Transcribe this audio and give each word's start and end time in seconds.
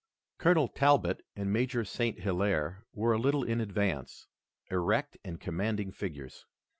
Colonel 0.39 0.67
Talbot 0.67 1.21
and 1.35 1.53
Major 1.53 1.85
St. 1.85 2.21
Hilaire 2.21 2.87
were 2.91 3.13
a 3.13 3.19
little 3.19 3.43
in 3.43 3.61
advance, 3.61 4.25
erect 4.71 5.17
and 5.23 5.39
commanding 5.39 5.91
figures. 5.91 6.47